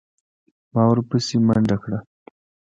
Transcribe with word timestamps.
ما 0.73 0.83
ورپسې 0.89 1.35
منډه 1.47 1.77
کړه. 1.83 1.99